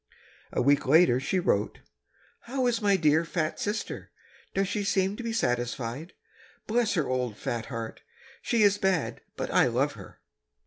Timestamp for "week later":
0.63-1.19